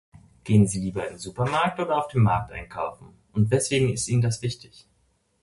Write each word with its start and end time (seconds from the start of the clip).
Gehen 0.43 0.65
Sie 0.65 0.79
lieber 0.79 1.07
im 1.09 1.19
Supermarkt 1.19 1.79
oder 1.79 1.95
auf 1.95 2.07
dem 2.07 2.23
Markt 2.23 2.51
einkaufen 2.51 3.13
und 3.33 3.51
weswegen 3.51 3.93
ist 3.93 4.07
Ihnen 4.07 4.23
das 4.23 4.41
wichtig? 4.41 4.87